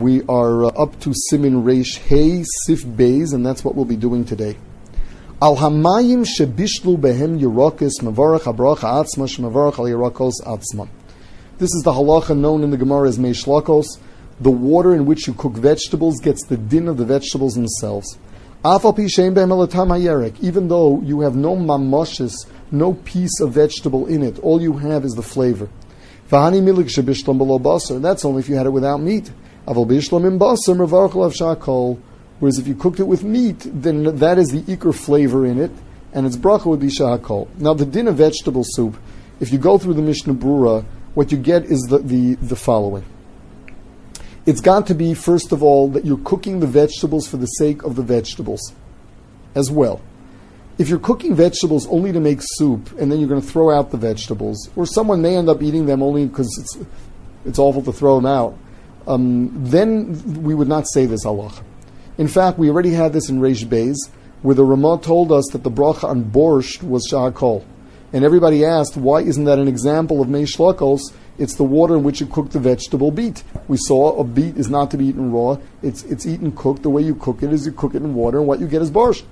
We 0.00 0.22
are 0.28 0.66
uh, 0.66 0.68
up 0.68 1.00
to 1.00 1.10
Siman 1.10 1.64
Reish 1.64 1.98
Hey 1.98 2.44
Seif 2.68 2.84
Beis, 2.84 3.34
and 3.34 3.44
that's 3.44 3.64
what 3.64 3.74
we'll 3.74 3.84
be 3.84 3.96
doing 3.96 4.24
today. 4.24 4.56
Al 5.42 5.56
Hamayim 5.56 6.24
Shebishlu 6.24 6.96
Behem 6.96 7.40
Yerokis 7.40 7.94
Mavarach 8.02 8.42
Abracha 8.42 9.02
Atzma 9.02 9.26
Shemavarach 9.26 9.80
Al 9.80 9.86
Yerokos 9.86 10.34
Atzma. 10.46 10.88
This 11.58 11.74
is 11.74 11.82
the 11.82 11.90
halacha 11.90 12.38
known 12.38 12.62
in 12.62 12.70
the 12.70 12.76
Gemara 12.76 13.08
as 13.08 13.18
Meishlakos. 13.18 13.98
The 14.40 14.52
water 14.52 14.94
in 14.94 15.04
which 15.04 15.26
you 15.26 15.34
cook 15.34 15.54
vegetables 15.54 16.20
gets 16.20 16.46
the 16.46 16.56
din 16.56 16.86
of 16.86 16.96
the 16.96 17.04
vegetables 17.04 17.54
themselves. 17.54 18.18
Even 18.64 20.68
though 20.68 21.00
you 21.00 21.22
have 21.22 21.34
no 21.34 21.56
mamoshes, 21.56 22.34
no 22.70 22.94
piece 22.94 23.40
of 23.40 23.52
vegetable 23.52 24.06
in 24.06 24.22
it, 24.22 24.38
all 24.38 24.62
you 24.62 24.74
have 24.74 25.04
is 25.04 25.14
the 25.14 25.24
flavor. 25.24 25.68
That's 26.28 28.24
only 28.24 28.40
if 28.40 28.48
you 28.48 28.54
had 28.54 28.66
it 28.66 28.70
without 28.70 29.00
meat. 29.00 29.32
Whereas 32.40 32.58
if 32.58 32.68
you 32.68 32.74
cooked 32.74 33.00
it 33.00 33.04
with 33.04 33.24
meat, 33.24 33.56
then 33.64 34.16
that 34.18 34.38
is 34.38 34.48
the 34.48 34.62
ikr 34.62 34.94
flavor 34.94 35.44
in 35.44 35.60
it, 35.60 35.72
and 36.12 36.26
its 36.26 36.36
bracha 36.36 36.66
would 36.66 36.80
be 36.80 36.86
shahakol. 36.86 37.48
Now 37.58 37.74
the 37.74 37.84
din 37.84 38.08
of 38.08 38.16
vegetable 38.16 38.64
soup, 38.64 38.96
if 39.40 39.52
you 39.52 39.58
go 39.58 39.78
through 39.78 39.94
the 39.94 40.02
Mishnah 40.02 40.34
Brura, 40.34 40.84
what 41.14 41.32
you 41.32 41.38
get 41.38 41.64
is 41.64 41.80
the, 41.88 41.98
the, 41.98 42.34
the 42.36 42.56
following. 42.56 43.04
It's 44.46 44.60
got 44.60 44.86
to 44.86 44.94
be, 44.94 45.14
first 45.14 45.52
of 45.52 45.62
all, 45.62 45.88
that 45.90 46.06
you're 46.06 46.20
cooking 46.24 46.60
the 46.60 46.66
vegetables 46.66 47.28
for 47.28 47.36
the 47.36 47.46
sake 47.46 47.82
of 47.82 47.96
the 47.96 48.02
vegetables 48.02 48.72
as 49.54 49.70
well. 49.70 50.00
If 50.78 50.88
you're 50.88 51.00
cooking 51.00 51.34
vegetables 51.34 51.88
only 51.88 52.12
to 52.12 52.20
make 52.20 52.38
soup 52.40 52.92
and 52.98 53.10
then 53.10 53.18
you're 53.18 53.28
going 53.28 53.42
to 53.42 53.46
throw 53.46 53.70
out 53.70 53.90
the 53.90 53.96
vegetables, 53.96 54.70
or 54.76 54.86
someone 54.86 55.20
may 55.20 55.36
end 55.36 55.48
up 55.48 55.60
eating 55.60 55.86
them 55.86 56.02
only 56.02 56.24
because 56.24 56.56
it's, 56.58 56.78
it's 57.44 57.58
awful 57.58 57.82
to 57.82 57.92
throw 57.92 58.16
them 58.16 58.26
out, 58.26 58.56
um, 59.08 59.50
then 59.64 60.42
we 60.42 60.54
would 60.54 60.68
not 60.68 60.86
say 60.86 61.06
this 61.06 61.24
halacha. 61.24 61.62
In 62.18 62.28
fact, 62.28 62.58
we 62.58 62.68
already 62.68 62.90
had 62.90 63.12
this 63.12 63.28
in 63.28 63.40
Reish 63.40 63.64
Beis, 63.64 63.96
where 64.42 64.54
the 64.54 64.64
Ramah 64.64 65.00
told 65.02 65.32
us 65.32 65.46
that 65.52 65.64
the 65.64 65.70
bracha 65.70 66.04
on 66.04 66.24
borscht 66.24 66.82
was 66.82 67.08
shahakol. 67.10 67.64
And 68.12 68.24
everybody 68.24 68.64
asked, 68.64 68.96
why 68.96 69.22
isn't 69.22 69.44
that 69.44 69.58
an 69.58 69.68
example 69.68 70.20
of 70.20 70.28
meishlakos? 70.28 71.00
It's 71.38 71.54
the 71.54 71.64
water 71.64 71.96
in 71.96 72.02
which 72.02 72.20
you 72.20 72.26
cook 72.26 72.50
the 72.50 72.58
vegetable 72.58 73.10
beet. 73.10 73.44
We 73.68 73.76
saw 73.76 74.18
a 74.18 74.24
beet 74.24 74.56
is 74.56 74.68
not 74.68 74.90
to 74.90 74.96
be 74.96 75.06
eaten 75.06 75.30
raw. 75.32 75.58
It's, 75.82 76.02
it's 76.04 76.26
eaten 76.26 76.52
cooked. 76.52 76.82
The 76.82 76.90
way 76.90 77.02
you 77.02 77.14
cook 77.14 77.42
it 77.42 77.52
is 77.52 77.66
you 77.66 77.72
cook 77.72 77.94
it 77.94 78.02
in 78.02 78.14
water, 78.14 78.38
and 78.38 78.46
what 78.46 78.60
you 78.60 78.66
get 78.66 78.82
is 78.82 78.90
borscht. 78.90 79.24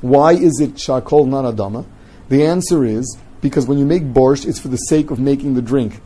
Why 0.00 0.32
is 0.32 0.60
it 0.60 0.74
shakol 0.74 1.26
not 1.26 1.44
adama? 1.44 1.86
The 2.28 2.44
answer 2.44 2.84
is 2.84 3.16
because 3.40 3.66
when 3.66 3.78
you 3.78 3.86
make 3.86 4.02
borscht, 4.02 4.46
it's 4.46 4.58
for 4.58 4.68
the 4.68 4.76
sake 4.76 5.10
of 5.10 5.18
making 5.18 5.54
the 5.54 5.62
drink 5.62 6.00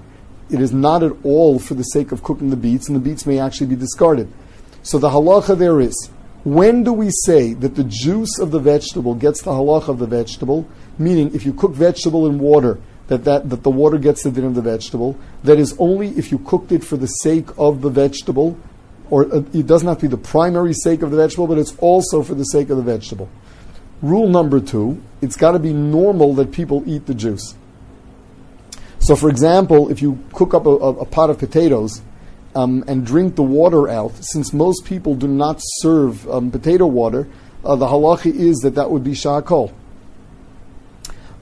it 0.51 0.61
is 0.61 0.73
not 0.73 1.03
at 1.03 1.13
all 1.25 1.59
for 1.59 1.75
the 1.75 1.83
sake 1.83 2.13
of 2.13 2.23
cooking 2.23 2.51
the 2.51 2.57
beets, 2.57 2.89
and 2.89 2.97
the 2.97 3.01
beets 3.01 3.27
may 3.27 3.39
actually 3.39 3.69
be 3.69 3.77
discarded. 3.77 4.33
So 4.83 4.99
the 4.99 5.11
halacha 5.11 5.59
there 5.59 5.81
is 5.81 6.11
when 6.47 6.85
do 6.85 6.93
we 6.93 7.11
say 7.25 7.55
that 7.55 7.75
the 7.75 7.83
juice 7.83 8.39
of 8.39 8.53
the 8.53 8.61
vegetable 8.61 9.17
gets 9.17 9.43
the 9.43 9.51
halacha 9.51 9.89
of 9.89 9.99
the 9.99 10.07
vegetable? 10.07 10.69
Meaning, 10.97 11.35
if 11.35 11.45
you 11.45 11.53
cook 11.53 11.73
vegetable 11.73 12.29
in 12.29 12.39
water, 12.39 12.79
that, 13.09 13.25
that, 13.25 13.51
that 13.51 13.65
the 13.65 13.71
water 13.71 13.99
gets 13.99 14.23
the 14.23 14.31
din 14.31 14.45
of 14.45 14.55
the 14.55 14.63
vegetable. 14.63 15.19
That 15.43 15.59
is 15.59 15.75
only 15.81 16.11
if 16.11 16.31
you 16.31 16.39
cooked 16.39 16.71
it 16.71 16.85
for 16.85 16.97
the 16.97 17.09
sake 17.09 17.49
of 17.59 17.83
the 17.83 17.91
vegetable, 17.91 18.57
or 19.11 19.25
uh, 19.35 19.43
it 19.53 19.67
doesn't 19.67 19.89
have 19.89 19.99
to 19.99 20.03
be 20.03 20.09
the 20.09 20.17
primary 20.17 20.73
sake 20.73 21.03
of 21.03 21.11
the 21.11 21.17
vegetable, 21.17 21.49
but 21.49 21.59
it's 21.59 21.75
also 21.79 22.23
for 22.23 22.37
the 22.37 22.45
sake 22.45 22.71
of 22.71 22.77
the 22.77 22.83
vegetable. 22.85 23.29
Rule 24.01 24.29
number 24.29 24.61
two: 24.61 25.03
it's 25.21 25.35
got 25.35 25.51
to 25.51 25.59
be 25.59 25.73
normal 25.73 26.33
that 26.35 26.53
people 26.53 26.85
eat 26.87 27.07
the 27.07 27.15
juice. 27.15 27.57
So, 29.07 29.15
for 29.15 29.29
example, 29.29 29.89
if 29.89 30.03
you 30.03 30.19
cook 30.33 30.53
up 30.53 30.67
a, 30.67 30.71
a, 30.71 31.05
pot 31.05 31.31
of 31.31 31.39
potatoes 31.39 32.03
um, 32.57 32.83
and 32.89 33.07
drink 33.07 33.37
the 33.37 33.43
water 33.45 33.89
out, 33.89 34.13
since 34.21 34.53
most 34.53 34.85
people 34.85 35.15
do 35.15 35.29
not 35.29 35.61
serve 35.61 36.29
um, 36.29 36.51
potato 36.51 36.87
water, 36.87 37.29
uh, 37.65 37.77
the 37.77 37.87
halacha 37.87 38.35
is 38.35 38.57
that 38.65 38.75
that 38.75 38.91
would 38.91 39.05
be 39.05 39.13
shakol. 39.13 39.73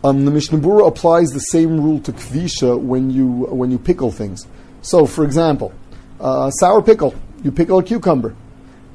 Um, 0.05 0.27
the 0.27 0.31
Mishnah 0.31 0.59
Brura 0.59 0.87
applies 0.87 1.31
the 1.31 1.39
same 1.39 1.81
rule 1.81 2.01
to 2.01 2.13
kvisha 2.13 2.79
when 2.79 3.09
you 3.09 3.27
when 3.47 3.71
you 3.71 3.79
pickle 3.79 4.13
things. 4.13 4.47
So, 4.83 5.07
for 5.07 5.25
example, 5.25 5.73
uh, 6.21 6.51
sour 6.51 6.83
pickle, 6.83 7.15
you 7.43 7.51
pickle 7.51 7.79
a 7.79 7.83
cucumber. 7.83 8.37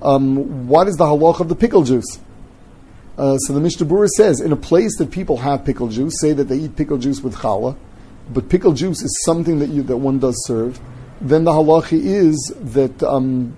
Um, 0.04 0.68
what 0.68 0.88
is 0.88 0.96
the 0.96 1.06
halach 1.06 1.40
of 1.40 1.50
the 1.50 1.56
pickle 1.56 1.84
juice? 1.84 2.20
Uh, 3.18 3.38
so 3.40 3.52
the 3.52 3.62
Mishnah 3.62 3.88
Brura 3.88 4.10
says, 4.10 4.40
in 4.40 4.52
a 4.52 4.56
place 4.56 4.96
that 5.00 5.10
people 5.10 5.38
have 5.38 5.66
pickle 5.66 5.88
juice, 5.88 6.22
say 6.22 6.34
that 6.34 6.44
they 6.44 6.58
eat 6.58 6.76
pickle 6.76 7.00
juice 7.00 7.22
with 7.22 7.34
challah, 7.34 7.76
but 8.32 8.50
pickle 8.50 8.74
juice 8.74 9.02
is 9.02 9.22
something 9.24 9.60
that 9.60 9.70
you 9.70 9.84
that 9.84 9.98
one 9.98 10.20
does 10.20 10.46
serve, 10.46 10.80
then 11.22 11.44
the 11.44 11.52
halachi 11.52 12.00
is 12.00 12.54
that 12.60 13.02
um, 13.04 13.56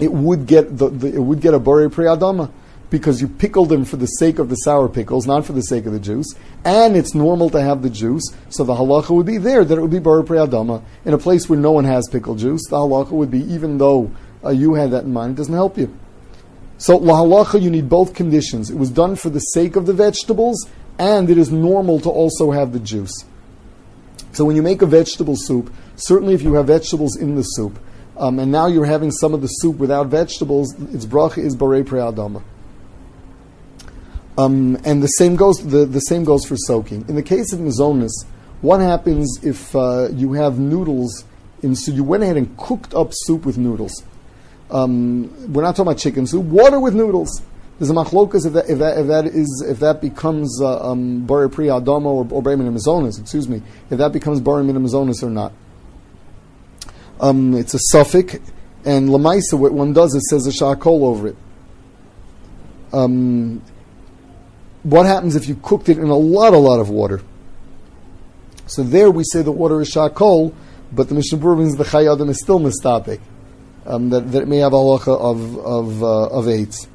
it 0.00 0.12
would 0.12 0.46
get 0.46 0.76
the, 0.76 0.88
the, 0.88 1.14
it 1.14 1.20
would 1.20 1.40
get 1.40 1.54
a 1.54 1.58
bore 1.58 1.88
preadama 1.88 2.50
because 2.90 3.20
you 3.20 3.28
pickle 3.28 3.66
them 3.66 3.84
for 3.84 3.96
the 3.96 4.06
sake 4.06 4.38
of 4.38 4.48
the 4.48 4.54
sour 4.56 4.88
pickles, 4.88 5.26
not 5.26 5.44
for 5.44 5.52
the 5.52 5.62
sake 5.62 5.86
of 5.86 5.92
the 5.92 5.98
juice, 5.98 6.32
and 6.64 6.96
it's 6.96 7.14
normal 7.14 7.50
to 7.50 7.60
have 7.60 7.82
the 7.82 7.90
juice. 7.90 8.22
So 8.50 8.62
the 8.64 8.74
halacha 8.74 9.10
would 9.10 9.26
be 9.26 9.38
there 9.38 9.64
that 9.64 9.76
it 9.76 9.80
would 9.80 9.90
be 9.90 9.98
bore 9.98 10.22
preadama 10.22 10.82
in 11.04 11.12
a 11.12 11.18
place 11.18 11.48
where 11.48 11.58
no 11.58 11.72
one 11.72 11.84
has 11.84 12.08
pickle 12.10 12.34
juice. 12.34 12.62
The 12.68 12.76
halacha 12.76 13.10
would 13.10 13.30
be 13.30 13.40
even 13.52 13.78
though 13.78 14.12
uh, 14.44 14.50
you 14.50 14.74
had 14.74 14.90
that 14.92 15.04
in 15.04 15.12
mind, 15.12 15.32
it 15.32 15.36
doesn't 15.36 15.54
help 15.54 15.76
you. 15.76 15.96
So 16.78 16.96
la 16.96 17.22
halacha, 17.22 17.60
you 17.60 17.70
need 17.70 17.88
both 17.88 18.14
conditions. 18.14 18.70
It 18.70 18.76
was 18.76 18.90
done 18.90 19.16
for 19.16 19.30
the 19.30 19.40
sake 19.40 19.76
of 19.76 19.86
the 19.86 19.92
vegetables, 19.92 20.68
and 20.98 21.30
it 21.30 21.38
is 21.38 21.50
normal 21.50 22.00
to 22.00 22.10
also 22.10 22.50
have 22.50 22.72
the 22.72 22.80
juice. 22.80 23.24
So 24.34 24.44
when 24.44 24.56
you 24.56 24.62
make 24.62 24.82
a 24.82 24.86
vegetable 24.86 25.36
soup, 25.36 25.72
certainly 25.96 26.34
if 26.34 26.42
you 26.42 26.54
have 26.54 26.66
vegetables 26.66 27.16
in 27.16 27.36
the 27.36 27.42
soup, 27.42 27.78
um, 28.16 28.38
and 28.38 28.50
now 28.50 28.66
you're 28.66 28.84
having 28.84 29.10
some 29.10 29.32
of 29.32 29.40
the 29.40 29.46
soup 29.46 29.76
without 29.76 30.08
vegetables, 30.08 30.74
its 30.92 31.06
bracha 31.06 31.38
is 31.38 31.56
barei 31.56 31.84
pre'adama. 31.84 32.42
Um, 34.36 34.76
and 34.84 35.00
the 35.02 35.06
same 35.06 35.36
goes 35.36 35.58
the, 35.58 35.86
the 35.86 36.00
same 36.00 36.24
goes 36.24 36.44
for 36.44 36.56
soaking. 36.56 37.04
In 37.08 37.14
the 37.14 37.22
case 37.22 37.52
of 37.52 37.60
mizonis, 37.60 38.10
what 38.60 38.80
happens 38.80 39.38
if 39.42 39.74
uh, 39.76 40.08
you 40.10 40.32
have 40.32 40.58
noodles 40.58 41.24
in 41.62 41.76
so 41.76 41.92
you 41.92 42.02
went 42.02 42.24
ahead 42.24 42.36
and 42.36 42.56
cooked 42.56 42.92
up 42.94 43.10
soup 43.12 43.46
with 43.46 43.56
noodles? 43.56 44.02
Um, 44.70 45.52
we're 45.52 45.62
not 45.62 45.76
talking 45.76 45.92
about 45.92 45.98
chicken 45.98 46.26
soup, 46.26 46.44
water 46.44 46.80
with 46.80 46.94
noodles. 46.94 47.42
There's 47.78 47.90
a 47.90 47.94
machlokas 47.94 48.46
if 48.46 48.52
that, 48.52 48.70
if 48.70 48.78
that, 48.78 48.98
if 48.98 49.06
that 49.08 49.26
is 49.26 49.64
if 49.68 49.80
that 49.80 50.00
becomes 50.00 50.60
uh, 50.62 50.90
um, 50.90 51.26
pri 51.26 51.66
adama 51.66 52.06
or, 52.06 52.26
or 52.30 52.42
bari 52.42 53.08
excuse 53.08 53.48
me, 53.48 53.62
if 53.90 53.98
that 53.98 54.12
becomes 54.12 54.40
bari 54.40 54.62
mizonis 54.62 55.22
or 55.22 55.30
not. 55.30 55.52
Um, 57.20 57.54
it's 57.54 57.74
a 57.74 57.80
safek, 57.92 58.40
and 58.84 59.08
lamaisa 59.08 59.58
what 59.58 59.72
one 59.72 59.92
does 59.92 60.14
is 60.14 60.28
says 60.30 60.46
a 60.46 60.50
shakol 60.50 61.04
over 61.04 61.28
it. 61.28 61.36
Um, 62.92 63.60
what 64.84 65.06
happens 65.06 65.34
if 65.34 65.48
you 65.48 65.56
cooked 65.56 65.88
it 65.88 65.98
in 65.98 66.08
a 66.08 66.16
lot, 66.16 66.54
a 66.54 66.58
lot 66.58 66.78
of 66.78 66.90
water? 66.90 67.22
So 68.66 68.84
there 68.84 69.10
we 69.10 69.24
say 69.24 69.42
the 69.42 69.50
water 69.50 69.80
is 69.80 69.92
shakol, 69.92 70.54
but 70.92 71.08
the 71.08 71.14
Mishnah 71.16 71.38
Berurah 71.38 71.58
means 71.58 71.76
the 71.76 71.84
Chayei 71.84 72.12
Adam 72.12 72.28
is 72.28 72.40
still 72.40 72.60
mistapik, 72.60 73.20
um, 73.84 74.10
that, 74.10 74.30
that 74.30 74.42
it 74.42 74.48
may 74.48 74.58
have 74.58 74.72
a 74.72 74.76
of 74.76 75.08
of 75.08 76.02
uh, 76.04 76.26
of 76.28 76.48
eights. 76.48 76.86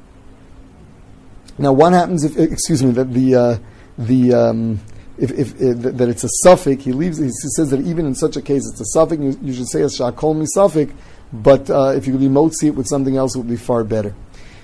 Now, 1.60 1.74
what 1.74 1.92
happens 1.92 2.24
if, 2.24 2.38
excuse 2.38 2.82
me, 2.82 2.90
that 2.92 3.12
the, 3.12 3.34
uh, 3.34 3.58
the, 3.98 4.32
um, 4.32 4.80
if, 5.18 5.30
if, 5.30 5.60
if, 5.60 5.82
that 5.82 6.08
it's 6.08 6.24
a 6.24 6.30
safek, 6.46 6.80
he 6.80 6.92
leaves, 6.92 7.18
he 7.18 7.28
says 7.28 7.68
that 7.68 7.82
even 7.82 8.06
in 8.06 8.14
such 8.14 8.36
a 8.36 8.40
case 8.40 8.62
it's 8.66 8.80
a 8.80 8.98
safek, 8.98 9.22
you, 9.22 9.38
you 9.42 9.52
should 9.52 9.68
say 9.68 9.82
a 9.82 9.88
shakol 9.88 10.34
mi 10.34 10.46
safek, 10.56 10.90
but 11.34 11.68
uh, 11.68 11.92
if 11.94 12.06
you 12.06 12.50
see 12.52 12.68
it 12.68 12.74
with 12.74 12.86
something 12.86 13.14
else, 13.14 13.36
it 13.36 13.38
would 13.40 13.48
be 13.48 13.56
far 13.56 13.84
better. 13.84 14.14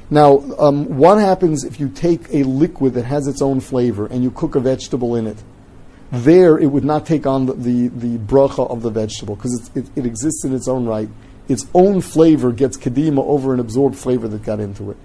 Now, 0.09 0.39
um, 0.59 0.97
what 0.97 1.19
happens 1.19 1.65
if 1.65 1.79
you 1.79 1.91
take 1.91 2.33
a 2.33 2.45
liquid 2.45 2.95
that 2.95 3.05
has 3.05 3.27
its 3.27 3.43
own 3.43 3.61
flavor 3.61 4.07
and 4.07 4.23
you 4.23 4.31
cook 4.31 4.55
a 4.55 4.61
vegetable 4.61 5.17
in 5.17 5.27
it? 5.27 5.37
There, 6.11 6.57
it 6.57 6.69
would 6.69 6.85
not 6.85 7.05
take 7.05 7.27
on 7.27 7.45
the, 7.45 7.53
the, 7.53 7.89
the 7.89 8.17
bracha 8.17 8.71
of 8.71 8.81
the 8.81 8.91
vegetable 8.91 9.37
because 9.37 9.71
it, 9.75 9.91
it 9.97 10.07
exists 10.07 10.47
in 10.47 10.55
its 10.55 10.67
own 10.67 10.87
right. 10.87 11.11
Its 11.47 11.67
own 11.75 12.01
flavor 12.01 12.53
gets 12.53 12.79
kedima 12.79 13.19
over 13.19 13.53
an 13.53 13.61
absorbed 13.61 13.99
flavor 13.99 14.29
that 14.29 14.43
got 14.45 14.61
into 14.61 14.93
it. 14.93 14.97